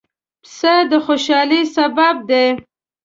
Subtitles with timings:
[0.43, 2.45] پسه د خوشحالۍ سبب دی.